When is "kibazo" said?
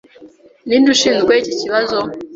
1.61-1.97